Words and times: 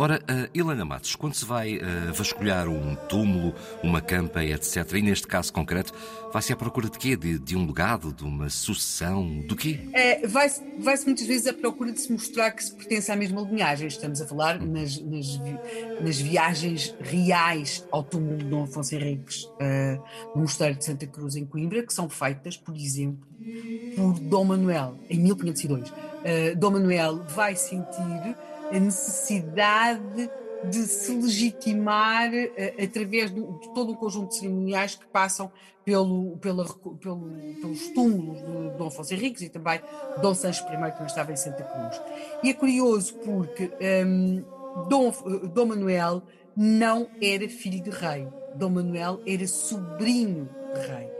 Ora, 0.00 0.18
uh, 0.18 0.58
Helena 0.58 0.82
Matos, 0.82 1.14
quando 1.14 1.34
se 1.34 1.44
vai 1.44 1.76
uh, 1.76 2.14
vasculhar 2.14 2.70
um 2.70 2.94
túmulo, 3.06 3.54
uma 3.82 4.00
campa, 4.00 4.42
etc., 4.42 4.94
e 4.94 5.02
neste 5.02 5.26
caso 5.26 5.52
concreto, 5.52 5.92
vai-se 6.32 6.50
à 6.50 6.56
procura 6.56 6.88
de 6.88 6.98
quê? 6.98 7.14
De, 7.14 7.38
de, 7.38 7.54
um 7.54 7.66
legado, 7.66 8.10
de 8.10 8.24
uma 8.24 8.48
sucessão, 8.48 9.42
do 9.42 9.54
quê? 9.54 9.78
É, 9.92 10.26
vai-se 10.26 10.62
vai 10.78 10.96
muitas 11.04 11.26
vezes 11.26 11.46
à 11.48 11.52
procura 11.52 11.92
de 11.92 12.00
se 12.00 12.10
mostrar 12.10 12.50
que 12.52 12.64
se 12.64 12.74
pertence 12.74 13.12
à 13.12 13.16
mesma 13.16 13.42
linhagem. 13.42 13.88
Estamos 13.88 14.22
a 14.22 14.26
falar 14.26 14.58
hum. 14.62 14.72
nas, 14.72 14.98
nas, 15.02 15.38
nas, 16.00 16.18
viagens 16.18 16.96
reais 16.98 17.86
ao 17.92 18.02
túmulo 18.02 18.38
de 18.38 18.46
Dom 18.46 18.62
Afonso 18.62 18.94
Henriques, 18.94 19.44
uh, 19.44 20.02
no 20.34 20.40
Mosteiro 20.40 20.76
de 20.76 20.84
Santa 20.86 21.06
Cruz, 21.06 21.36
em 21.36 21.44
Coimbra, 21.44 21.82
que 21.82 21.92
são 21.92 22.08
feitas, 22.08 22.56
por 22.56 22.74
exemplo, 22.74 23.28
por 23.96 24.18
Dom 24.18 24.44
Manuel, 24.46 24.98
em 25.10 25.20
1502. 25.20 25.90
Uh, 25.90 25.94
Dom 26.56 26.70
Manuel 26.70 27.22
vai 27.34 27.54
sentir 27.54 28.34
a 28.70 28.78
necessidade 28.78 30.30
de 30.64 30.86
se 30.86 31.12
legitimar 31.12 32.30
uh, 32.30 32.84
através 32.84 33.32
de, 33.32 33.40
de, 33.40 33.74
todo 33.74 33.92
um 33.92 33.94
conjunto 33.94 34.28
de 34.28 34.36
cerimoniais 34.36 34.94
que 34.94 35.06
passam 35.06 35.50
pelo, 35.84 36.36
pela, 36.38 36.64
pelo, 37.00 37.30
pelos 37.60 37.88
túmulos 37.88 38.38
de 38.38 38.76
Dom 38.76 38.88
Afonso 38.88 39.14
Henriques 39.14 39.42
e 39.42 39.48
também 39.48 39.80
Dom 40.20 40.34
Sancho 40.34 40.64
I, 40.64 40.92
que 40.92 41.02
estava 41.04 41.32
em 41.32 41.36
Santa 41.36 41.64
Cruz. 41.64 42.00
E 42.42 42.50
é 42.50 42.54
curioso 42.54 43.14
porque 43.14 43.66
um, 43.66 43.74
ehm, 43.80 44.44
Dom, 44.88 45.10
Dom 45.52 45.66
Manuel 45.66 46.22
não 46.56 47.08
era 47.20 47.48
filho 47.48 47.82
de 47.82 47.90
rei, 47.90 48.28
Dom 48.54 48.70
Manuel 48.70 49.20
era 49.26 49.46
sobrinho 49.46 50.48
de 50.74 50.80
rei. 50.86 51.19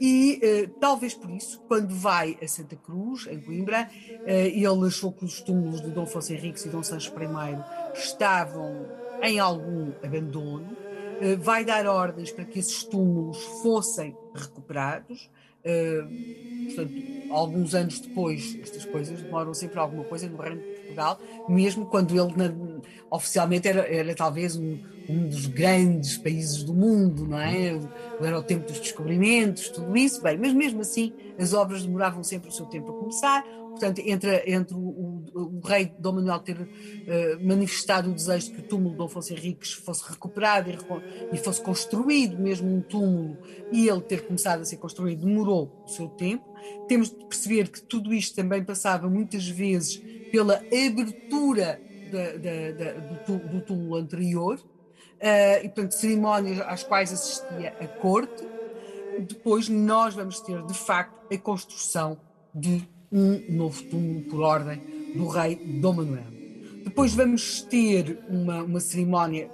E 0.00 0.40
uh, 0.42 0.68
talvez 0.78 1.14
por 1.14 1.30
isso, 1.30 1.60
quando 1.66 1.94
vai 1.94 2.38
a 2.42 2.46
Santa 2.46 2.76
Cruz, 2.76 3.26
em 3.26 3.40
Coimbra, 3.40 3.88
uh, 3.90 4.28
ele 4.28 4.86
achou 4.86 5.12
que 5.12 5.24
os 5.24 5.40
túmulos 5.40 5.80
de 5.80 5.90
Dom 5.90 6.04
Afonso 6.04 6.32
Henriques 6.32 6.64
e 6.64 6.68
Dom 6.68 6.82
Sancho 6.82 7.12
I 7.18 7.98
estavam 7.98 8.86
em 9.22 9.40
algum 9.40 9.92
abandono, 10.02 10.70
uh, 10.72 11.36
vai 11.38 11.64
dar 11.64 11.86
ordens 11.86 12.30
para 12.30 12.44
que 12.44 12.60
esses 12.60 12.84
túmulos 12.84 13.42
fossem 13.62 14.16
recuperados. 14.34 15.28
portanto, 16.66 16.94
alguns 17.30 17.74
anos 17.74 17.98
depois, 17.98 18.56
estas 18.62 18.84
coisas 18.84 19.20
demoram 19.20 19.52
sempre 19.52 19.78
alguma 19.80 20.04
coisa 20.04 20.28
no 20.28 20.36
Reino 20.36 20.62
Portugal, 20.88 21.18
mesmo 21.46 21.86
quando 21.86 22.10
ele 22.18 22.34
na, 22.36 22.54
oficialmente 23.10 23.68
era, 23.68 23.80
era 23.86 24.14
talvez 24.14 24.56
um, 24.56 24.78
um 25.08 25.28
dos 25.28 25.46
grandes 25.46 26.16
países 26.18 26.64
do 26.64 26.74
mundo, 26.74 27.26
não 27.26 27.38
é? 27.38 27.78
Era 28.20 28.38
o 28.38 28.42
tempo 28.42 28.66
dos 28.66 28.80
descobrimentos, 28.80 29.68
tudo 29.70 29.96
isso, 29.96 30.22
bem, 30.22 30.38
mas 30.38 30.52
mesmo 30.54 30.80
assim 30.80 31.14
as 31.38 31.52
obras 31.52 31.84
demoravam 31.84 32.22
sempre 32.24 32.48
o 32.48 32.52
seu 32.52 32.66
tempo 32.66 32.92
a 32.92 32.94
começar. 32.94 33.44
Portanto, 33.78 34.02
entre, 34.04 34.42
entre 34.46 34.74
o, 34.74 34.78
o, 34.78 35.58
o 35.58 35.60
rei 35.64 35.92
Dom 36.00 36.14
Manuel 36.14 36.40
ter 36.40 36.60
uh, 36.60 36.66
manifestado 37.46 38.10
o 38.10 38.12
desejo 38.12 38.46
de 38.46 38.52
que 38.54 38.60
o 38.60 38.62
túmulo 38.64 38.90
de 38.90 38.96
Dom 38.96 39.04
Afonso 39.04 39.32
Henriques 39.32 39.72
fosse 39.72 40.02
recuperado 40.10 40.68
e, 40.68 40.76
e, 41.32 41.38
fosse 41.38 41.62
construído, 41.62 42.36
mesmo 42.36 42.74
um 42.74 42.80
túmulo, 42.80 43.38
e 43.70 43.88
ele 43.88 44.00
ter 44.00 44.26
começado 44.26 44.62
a 44.62 44.64
ser 44.64 44.78
construído, 44.78 45.24
demorou 45.24 45.84
o 45.86 45.88
seu 45.88 46.08
tempo. 46.08 46.44
Temos 46.88 47.10
de 47.10 47.24
perceber 47.24 47.68
que 47.68 47.80
tudo 47.80 48.12
isto 48.12 48.34
também 48.34 48.64
passava 48.64 49.08
muitas 49.08 49.46
vezes 49.48 50.02
pela 50.32 50.56
abertura 50.56 51.80
da, 52.10 52.32
da, 52.32 52.72
da, 52.72 52.92
do, 53.26 53.48
do 53.48 53.60
túmulo 53.60 53.94
anterior, 53.94 54.58
uh, 54.58 55.64
e 55.64 55.68
portanto 55.68 55.92
cerimónias 55.92 56.58
às 56.62 56.82
quais 56.82 57.12
assistia 57.12 57.76
a 57.80 57.86
corte. 57.86 58.44
Depois 59.20 59.68
nós 59.68 60.14
vamos 60.14 60.40
ter 60.40 60.60
de 60.66 60.74
facto 60.74 61.32
a 61.32 61.38
construção 61.38 62.18
de 62.52 62.88
um 63.10 63.42
novo 63.48 63.82
túmulo 63.84 64.22
por 64.22 64.40
ordem 64.40 64.80
do 65.14 65.26
rei 65.26 65.56
Dom 65.56 65.94
Manuel. 65.94 66.38
Depois 66.84 67.14
vamos 67.14 67.62
ter 67.62 68.18
uma, 68.28 68.62
uma 68.62 68.80
cerimónia 68.80 69.50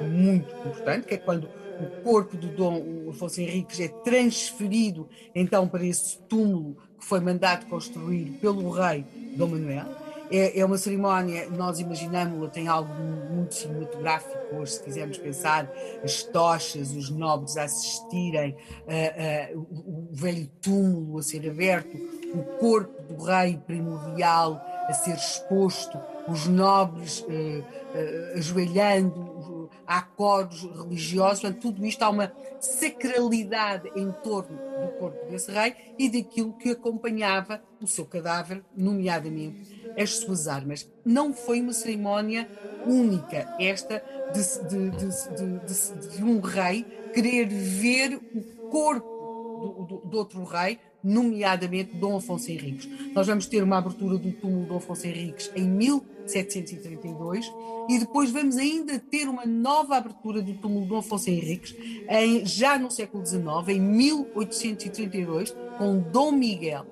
muito 0.00 0.52
importante, 0.54 1.06
que 1.06 1.14
é 1.14 1.18
quando 1.18 1.48
o 1.80 2.02
corpo 2.02 2.36
do 2.36 2.48
Dom 2.48 3.08
Afonso 3.10 3.40
Henriques 3.40 3.80
é 3.80 3.88
transferido 3.88 5.08
então 5.34 5.66
para 5.66 5.84
esse 5.84 6.18
túmulo 6.28 6.76
que 6.98 7.04
foi 7.04 7.20
mandado 7.20 7.66
construir 7.66 8.38
pelo 8.40 8.70
rei 8.70 9.04
Dom 9.36 9.48
Manuel. 9.48 10.02
É, 10.30 10.60
é 10.60 10.64
uma 10.64 10.78
cerimónia, 10.78 11.46
nós 11.50 11.78
imaginamos-la, 11.78 12.48
tem 12.48 12.66
algo 12.66 12.90
muito 12.94 13.54
cinematográfico 13.54 14.56
hoje, 14.56 14.72
se 14.72 14.82
quisermos 14.82 15.18
pensar, 15.18 15.70
as 16.02 16.22
tochas, 16.22 16.92
os 16.92 17.10
nobres 17.10 17.58
a 17.58 17.64
assistirem, 17.64 18.56
uh, 18.86 19.58
o, 19.58 20.08
o 20.08 20.08
velho 20.10 20.48
túmulo 20.62 21.18
a 21.18 21.22
ser 21.22 21.46
aberto, 21.50 21.98
o 22.34 22.42
corpo 22.58 23.02
do 23.02 23.22
rei 23.22 23.56
primordial 23.66 24.60
a 24.88 24.92
ser 24.92 25.14
exposto, 25.14 25.98
os 26.28 26.46
nobres 26.46 27.20
uh, 27.20 27.26
uh, 27.28 28.38
ajoelhando, 28.38 29.70
há 29.86 30.02
coros 30.02 30.62
religiosos, 30.62 31.40
portanto, 31.40 31.60
tudo 31.60 31.84
isto 31.84 32.02
há 32.02 32.10
uma 32.10 32.32
sacralidade 32.60 33.90
em 33.94 34.10
torno 34.22 34.56
do 34.56 34.88
corpo 34.98 35.26
desse 35.30 35.50
rei 35.50 35.74
e 35.98 36.08
daquilo 36.08 36.52
que 36.54 36.70
acompanhava 36.70 37.62
o 37.80 37.86
seu 37.86 38.04
cadáver, 38.04 38.64
nomeadamente 38.76 39.82
as 39.98 40.10
suas 40.18 40.48
armas. 40.48 40.90
Não 41.04 41.34
foi 41.34 41.60
uma 41.60 41.72
cerimónia 41.72 42.48
única, 42.86 43.54
esta 43.58 44.02
de, 44.32 44.42
de, 44.68 44.90
de, 44.90 46.16
de 46.16 46.24
um 46.24 46.40
rei 46.40 46.84
querer 47.12 47.46
ver 47.46 48.20
o 48.34 48.42
corpo 48.70 49.12
do, 49.60 49.84
do, 49.84 50.08
do, 50.08 50.18
outro 50.18 50.44
rei, 50.44 50.78
nomeadamente 51.02 51.96
Dom 51.96 52.16
Afonso 52.16 52.50
Henriques. 52.50 52.88
Nós 53.14 53.26
vamos 53.26 53.46
ter 53.46 53.62
uma 53.62 53.78
abertura 53.78 54.18
do 54.18 54.32
túmulo 54.32 54.62
de 54.62 54.68
Dom 54.68 54.76
Afonso 54.76 55.06
Henriques 55.06 55.50
em 55.54 55.68
1732 55.68 57.52
e 57.88 57.98
depois 57.98 58.30
vamos 58.30 58.56
ainda 58.56 58.98
ter 58.98 59.28
uma 59.28 59.44
nova 59.44 59.96
abertura 59.96 60.40
do 60.40 60.54
túmulo 60.54 60.82
de 60.82 60.88
Dom 60.88 60.98
Afonso 60.98 61.30
Henriques 61.30 61.74
em, 62.08 62.46
já 62.46 62.78
no 62.78 62.90
século 62.90 63.24
XIX, 63.24 63.42
em 63.68 63.80
1832, 63.80 65.54
com 65.78 65.98
Dom 65.98 66.32
Miguel 66.32 66.86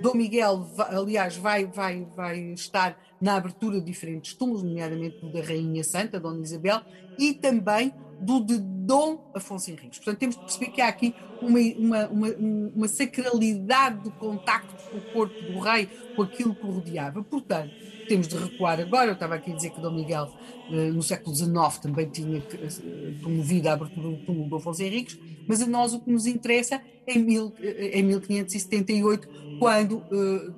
Dom 0.00 0.14
Miguel, 0.14 0.66
aliás, 0.78 1.36
vai, 1.36 1.64
vai, 1.64 2.06
vai 2.14 2.38
estar 2.52 2.98
na 3.20 3.36
abertura 3.36 3.80
de 3.80 3.86
diferentes 3.86 4.34
túmulos, 4.34 4.62
nomeadamente 4.62 5.20
do 5.20 5.32
da 5.32 5.40
Rainha 5.40 5.82
Santa, 5.82 6.20
Dona 6.20 6.42
Isabel, 6.42 6.80
e 7.18 7.32
também 7.32 7.92
do 8.20 8.40
de 8.40 8.58
Dom 8.58 9.30
Afonso 9.34 9.70
Henriques. 9.70 9.98
Portanto, 9.98 10.18
temos 10.18 10.36
de 10.36 10.42
perceber 10.42 10.70
que 10.70 10.80
há 10.80 10.88
aqui 10.88 11.14
uma, 11.42 11.58
uma, 11.76 12.06
uma, 12.08 12.28
uma 12.74 12.88
sacralidade 12.88 14.04
do 14.04 14.10
contacto 14.12 14.74
com 14.90 14.98
o 14.98 15.00
corpo 15.12 15.34
do 15.42 15.58
rei, 15.58 15.86
com 16.14 16.22
aquilo 16.22 16.54
que 16.54 16.64
o 16.64 16.70
rodeava. 16.70 17.22
Portanto, 17.22 17.72
temos 18.08 18.28
de 18.28 18.36
recuar 18.36 18.80
agora. 18.80 19.08
Eu 19.08 19.14
estava 19.14 19.34
aqui 19.34 19.52
a 19.52 19.56
dizer 19.56 19.70
que 19.70 19.80
Dom 19.80 19.92
Miguel, 19.92 20.32
eh, 20.70 20.90
no 20.90 21.02
século 21.02 21.34
XIX, 21.34 21.78
também 21.82 22.08
tinha 22.08 22.38
eh, 22.38 23.14
promovido 23.20 23.68
a 23.68 23.72
abertura 23.72 24.08
do 24.08 24.16
túmulo 24.24 24.48
do 24.48 24.56
Afonso 24.56 24.82
Henriques, 24.82 25.18
mas 25.46 25.60
a 25.60 25.66
nós 25.66 25.92
o 25.92 26.00
que 26.00 26.10
nos 26.10 26.26
interessa 26.26 26.80
é 27.06 27.12
em, 27.12 27.20
em 27.20 28.02
1578, 28.02 29.28
quando 29.58 29.96
uh, 29.98 30.54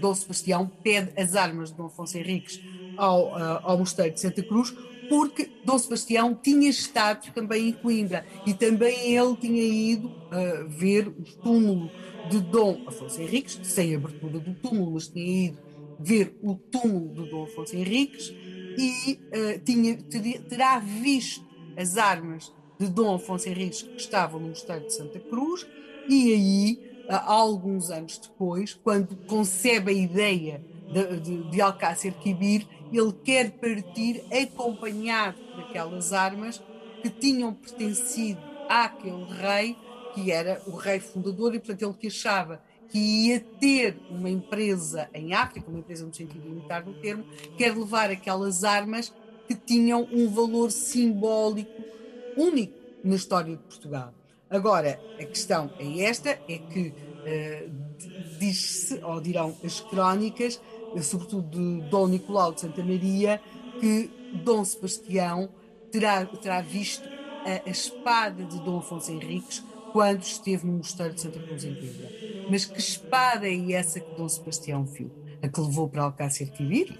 Dom 0.00 0.14
Sebastião 0.14 0.70
pede 0.82 1.12
as 1.20 1.34
armas 1.34 1.70
de 1.70 1.76
Dom 1.76 1.86
Afonso 1.86 2.16
Henriques 2.16 2.60
ao, 2.96 3.34
ao 3.64 3.78
Mosteiro 3.78 4.14
de 4.14 4.20
Santa 4.20 4.42
Cruz, 4.42 4.74
porque 5.10 5.50
Dom 5.64 5.76
Sebastião 5.76 6.38
tinha 6.40 6.70
estado 6.70 7.32
também 7.34 7.70
em 7.70 7.72
Coimbra 7.72 8.24
e 8.46 8.54
também 8.54 9.12
ele 9.12 9.36
tinha 9.36 9.62
ido 9.64 10.06
uh, 10.06 10.68
ver 10.68 11.08
o 11.08 11.24
túmulo 11.42 11.90
de 12.30 12.38
Dom 12.40 12.84
Afonso 12.86 13.20
Henriques, 13.20 13.58
sem 13.64 13.96
abertura 13.96 14.38
do 14.38 14.54
túmulo, 14.54 14.92
mas 14.92 15.08
tinha 15.08 15.46
ido 15.46 15.58
ver 15.98 16.38
o 16.40 16.54
túmulo 16.54 17.12
de 17.12 17.28
Dom 17.28 17.42
Afonso 17.42 17.74
Henriques 17.74 18.32
e 18.78 19.14
uh, 19.14 19.58
tinha, 19.64 19.96
terá 20.48 20.78
visto 20.78 21.44
as 21.76 21.98
armas 21.98 22.52
de 22.78 22.86
Dom 22.86 23.16
Afonso 23.16 23.48
Henriques 23.48 23.82
que 23.82 23.96
estavam 23.96 24.38
no 24.38 24.50
Mosteiro 24.50 24.86
de 24.86 24.94
Santa 24.94 25.18
Cruz 25.18 25.66
e 26.08 26.32
aí, 26.32 27.04
há 27.08 27.32
alguns 27.32 27.90
anos 27.90 28.16
depois, 28.16 28.74
quando 28.74 29.16
concebe 29.26 29.90
a 29.90 29.94
ideia 29.94 30.64
de, 30.92 31.20
de, 31.20 31.50
de 31.50 31.60
Alcácer 31.60 32.14
Quibir, 32.14 32.66
ele 32.98 33.12
quer 33.24 33.50
partir 33.52 34.24
acompanhado 34.32 35.38
daquelas 35.56 36.12
armas 36.12 36.62
que 37.02 37.10
tinham 37.10 37.54
pertencido 37.54 38.40
àquele 38.68 39.24
rei, 39.24 39.76
que 40.14 40.30
era 40.30 40.62
o 40.66 40.76
rei 40.76 41.00
fundador, 41.00 41.54
e 41.54 41.58
portanto 41.58 41.82
ele 41.82 41.94
que 41.94 42.06
achava 42.08 42.60
que 42.88 42.98
ia 42.98 43.40
ter 43.60 43.96
uma 44.10 44.28
empresa 44.28 45.08
em 45.14 45.32
África, 45.32 45.70
uma 45.70 45.78
empresa 45.78 46.04
no 46.04 46.12
sentido 46.12 46.48
militar 46.48 46.82
do 46.82 46.92
termo, 46.94 47.24
quer 47.56 47.76
levar 47.76 48.10
aquelas 48.10 48.64
armas 48.64 49.14
que 49.46 49.54
tinham 49.54 50.08
um 50.12 50.28
valor 50.28 50.70
simbólico 50.70 51.82
único 52.36 52.74
na 53.04 53.14
história 53.14 53.56
de 53.56 53.62
Portugal. 53.62 54.12
Agora, 54.48 55.00
a 55.18 55.24
questão 55.24 55.70
é 55.78 56.02
esta, 56.02 56.30
é 56.30 56.58
que 56.58 56.88
uh, 56.88 58.38
diz-se, 58.38 59.02
ou 59.04 59.20
dirão 59.20 59.56
as 59.62 59.80
crónicas, 59.80 60.60
sobretudo 61.02 61.48
de 61.50 61.88
Dom 61.88 62.08
Nicolau 62.08 62.52
de 62.52 62.60
Santa 62.62 62.82
Maria, 62.82 63.40
que 63.80 64.10
Dom 64.44 64.64
Sebastião 64.64 65.48
terá, 65.90 66.24
terá 66.26 66.60
visto 66.60 67.08
a, 67.44 67.68
a 67.68 67.70
espada 67.70 68.44
de 68.44 68.60
Dom 68.60 68.78
Afonso 68.78 69.10
Henriques 69.10 69.62
quando 69.92 70.22
esteve 70.22 70.66
no 70.66 70.74
mosteiro 70.74 71.14
de 71.14 71.20
Santa 71.20 71.40
Cruz 71.40 71.64
em 71.64 71.74
Coimbra. 71.74 72.08
Mas 72.48 72.64
que 72.64 72.78
espada 72.78 73.48
é 73.48 73.72
essa 73.72 74.00
que 74.00 74.14
Dom 74.14 74.28
Sebastião 74.28 74.84
viu? 74.84 75.10
A 75.42 75.48
que 75.48 75.60
levou 75.60 75.88
para 75.88 76.02
Alcácer 76.02 76.50
Quibir? 76.52 76.98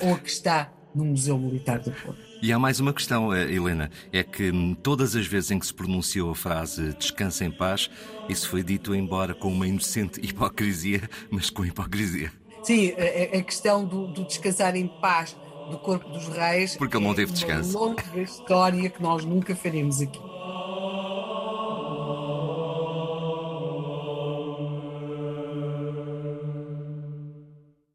Ou 0.00 0.14
a 0.14 0.18
que 0.18 0.30
está 0.30 0.72
no 0.94 1.04
Museu 1.04 1.38
Militar 1.38 1.78
do 1.78 1.90
Porto. 1.90 2.20
E 2.42 2.52
há 2.52 2.58
mais 2.58 2.80
uma 2.80 2.92
questão, 2.92 3.32
eh, 3.32 3.52
Helena, 3.52 3.90
é 4.12 4.22
que 4.22 4.50
hum, 4.50 4.74
todas 4.74 5.16
as 5.16 5.26
vezes 5.26 5.50
em 5.50 5.58
que 5.58 5.66
se 5.66 5.72
pronunciou 5.72 6.30
a 6.30 6.34
frase 6.34 6.92
descansa 6.94 7.44
em 7.44 7.50
paz, 7.50 7.88
isso 8.28 8.48
foi 8.48 8.62
dito 8.62 8.94
embora 8.94 9.34
com 9.34 9.48
uma 9.48 9.66
inocente 9.66 10.20
hipocrisia, 10.26 11.08
mas 11.30 11.50
com 11.50 11.64
hipocrisia. 11.64 12.32
Sim, 12.62 12.92
a, 12.92 13.38
a 13.38 13.42
questão 13.42 13.84
do, 13.84 14.06
do, 14.06 14.24
descansar 14.24 14.76
em 14.76 14.86
paz 14.86 15.36
do 15.70 15.78
corpo 15.78 16.08
dos 16.08 16.28
reis. 16.28 16.76
Porque 16.76 16.96
ele 16.96 17.04
não 17.04 17.14
teve 17.14 17.32
descanso. 17.32 17.76
É 17.76 17.80
uma 17.80 17.88
longa 17.88 18.20
história 18.20 18.90
que 18.90 19.02
nós 19.02 19.24
nunca 19.24 19.54
faremos 19.54 20.00
aqui. 20.00 20.20